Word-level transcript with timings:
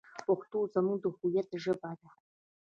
پښتو 0.25 0.59
زموږ 0.73 0.97
د 1.01 1.05
هویت 1.17 1.49
ژبه 1.63 1.91
ده. 1.99 2.09